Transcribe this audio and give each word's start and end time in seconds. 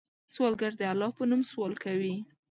سوالګر 0.33 0.71
د 0.77 0.81
الله 0.91 1.11
په 1.17 1.23
نوم 1.29 1.41
سوال 1.51 1.73
کوي 1.83 2.15